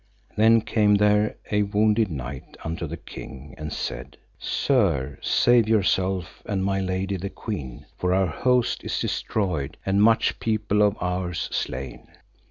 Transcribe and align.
Then 0.35 0.61
came 0.61 0.95
there 0.95 1.35
a 1.51 1.61
wounded 1.61 2.09
knight 2.09 2.57
unto 2.63 2.87
the 2.87 2.97
king, 2.97 3.53
and 3.55 3.71
said, 3.71 4.17
Sir, 4.39 5.19
save 5.21 5.69
yourself 5.69 6.41
and 6.47 6.65
my 6.65 6.79
lady 6.81 7.17
the 7.17 7.29
queen, 7.29 7.85
for 7.99 8.11
our 8.11 8.25
host 8.25 8.83
is 8.83 8.99
destroyed, 8.99 9.77
and 9.85 10.01
much 10.01 10.39
people 10.39 10.81
of 10.81 10.97
ours 10.99 11.47
slain. 11.51 12.07